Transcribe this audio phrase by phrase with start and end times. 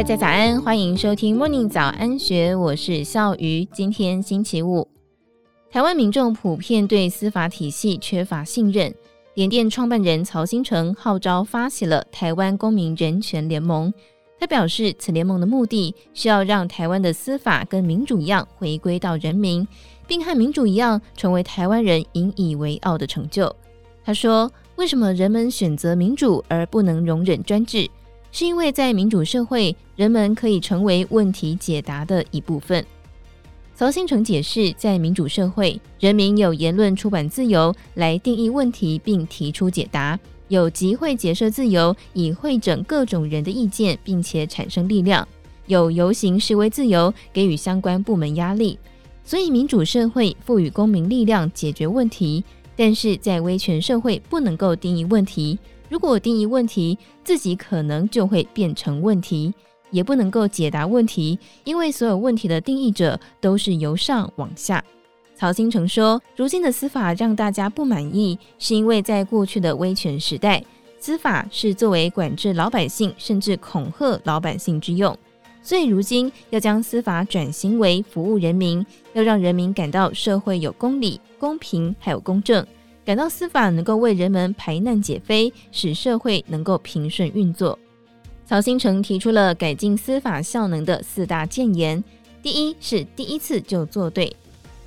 [0.00, 3.66] 大家早安，欢迎收听 Morning 早安学，我是笑鱼。
[3.66, 4.88] 今天星期五，
[5.70, 8.94] 台湾民众普遍对司法体系缺乏信任。
[9.34, 13.92] 联电创办人曹兴诚号召发起了台湾公民人权联盟。
[14.38, 19.68] 他表示，此联盟的目的是要让台湾的司法跟民主一样回归到人民，
[20.06, 23.54] 并和民主一样成为台湾人引以为傲的成就。
[24.02, 27.86] 他说：“为什么人们选择民主而不能容忍专制？
[28.32, 32.84] 是因为在民主社会，人们可以成为问题解答的一部分。”
[33.74, 40.18] 曹兴诚解释，在民主社会，人民有言论、出版自由来定义问题并提出解答。
[40.48, 45.24] 有集会结社自由，以汇整各种人的意见，并且产生力量；
[45.66, 48.78] 有游行示威自由，给予相关部门压力。
[49.24, 52.44] 所以，民主社会赋予公民力量解决问题，
[52.80, 55.58] 但是在威权社会不能够定义问题。
[55.90, 59.52] 如果定义问题，自己可能就会变成问题，
[59.90, 64.82] 也不能够解答问题，因为所有问题的定义者都是由上往下。
[65.34, 70.64] 曹兴诚说：“如今的司法让大家不满意，是因为在过去的威权时代，
[70.98, 75.14] 司法是作为管制老百姓，甚至恐吓老百姓之用。
[75.62, 82.66] 所以如今要将司法转型为服务人民，要让人民感到社会有公理、公平还有公正，
[83.04, 87.78] 感到司法能够为人们排难解纷，使社会能够平顺运作。”
[88.46, 92.02] 曹新成提出了改进司法效能的四大建言：
[92.42, 94.34] 第一是第一次就做对。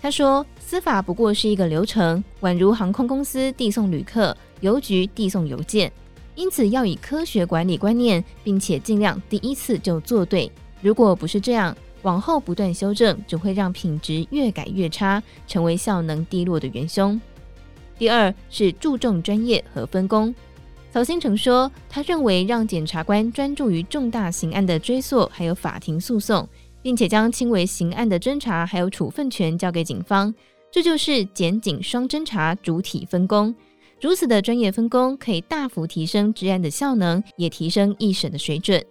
[0.00, 5.92] 他说：“司法不过是一个流程，宛如航空公司递送旅客、邮局递送邮件，
[6.34, 10.50] 因此要以科学管理观念，并且尽量第一次就做对。
[10.80, 17.20] 如果不是这样，往后不断修正，只会让品质越改越差，成为效能低落的元凶。
[18.02, 20.34] 第二是注重专业和分工。
[20.90, 26.48] 曹新成说，他认为让检察官专注于重大刑案的追诉，还有法庭诉讼。”
[26.82, 30.34] 并且将轻微刑案的侦查还有处分权交给警方，
[30.68, 33.54] 这就是检警双侦查主体分工。
[34.00, 38.84] 如此的专业分工可以大幅提升治安的效能，也提升一审的水准。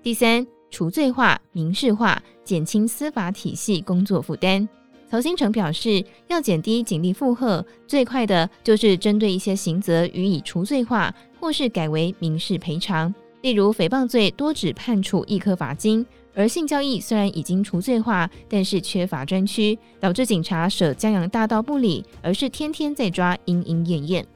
[0.00, 4.68] 第三，除罪化、民事化，减轻司法体系工作负担。
[5.10, 13.14] 曹新成表示，要减低警力负荷，最快的就是针对一些刑责予以除罪化，或是改为民事赔偿。
[13.40, 16.04] 例如诽谤罪，多只判处一颗罚金。
[16.34, 24.26] 而性交易虽然已经除罪化，但是缺乏专区，导致警察舍江洋大盗不理，而是天天在抓莺莺燕燕。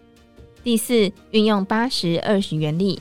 [0.64, 2.98] 第四，运用八十二十原理。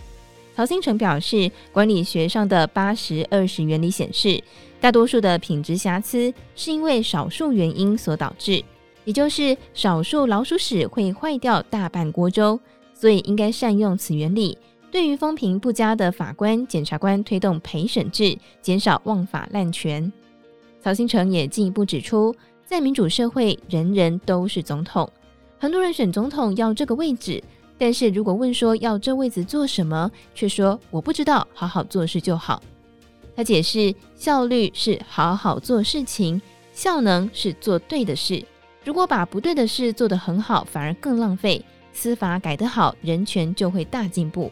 [0.55, 4.43] 曹兴诚表示，管理学上的八十二十原理显示，
[4.79, 8.63] 大多数的品质瑕疵是因为少数原因所导致，
[9.05, 12.59] 也就是少数老鼠屎会坏掉大半锅粥，
[12.93, 14.57] 所以应该善用此原理。
[14.91, 20.11] 对于风评不佳的法官、检察官，推动陪审制，减少枉法滥权。
[20.81, 22.35] 曹兴诚也进一步指出，
[22.65, 25.09] 在民主社会，人人都是总统，
[25.57, 27.41] 很多人选总统要这个位置，
[27.81, 32.61] 但是如果问说要这位置做什么，却说我不知道，好好做事就好。
[33.35, 36.39] 他解释，效率是好好做事情，
[36.73, 38.45] 效能是做对的事。
[38.85, 41.65] 如果把不对的事做得很好，反而更浪费。
[41.91, 44.51] 司法改得好，人权就会大进步。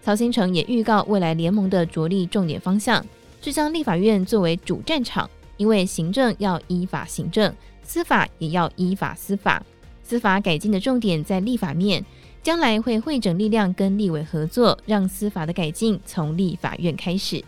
[0.00, 3.04] 曹兴诚也预告未来联盟的着力重点方向
[3.40, 7.52] 是将立法院作为主战场，因为行政要依法行政，
[7.82, 9.60] 司法也要依法司法。
[10.04, 12.04] 司法改进的重点在立法面，
[12.42, 17.42] 将来会汇整力量跟立委合作，让司法的改进从立法院开始。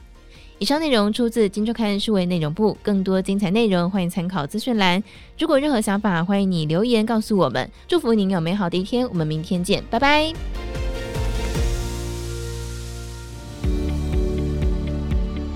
[0.61, 5.03] 以上内容出自《今周刊》数位内容部，更多精彩内容欢迎参考资讯栏。
[5.37, 7.69] 如果任何想法，欢迎你留言告诉我们。
[7.89, 10.33] 祝福您有美好的一天，我们明天见，拜拜。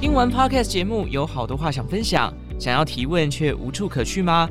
[0.01, 4.51] 听完 Podcast 节目，有好多话想分享，想要提问却无处可去吗？